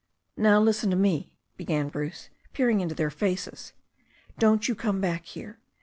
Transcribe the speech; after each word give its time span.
"Now, 0.35 0.59
listen 0.59 0.89
to 0.89 0.95
me," 0.95 1.31
began 1.57 1.89
Bruce, 1.89 2.29
peering 2.53 2.81
into 2.81 2.95
their 2.95 3.11
faces, 3.11 3.73
"don't 4.39 4.67
you 4.67 4.73
come 4.73 4.99
back 4.99 5.27
here. 5.27 5.59